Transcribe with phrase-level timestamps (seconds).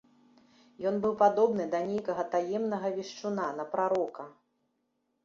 [0.91, 4.27] Ён быў падобны да нейкага таемнага вешчуна, на прарока.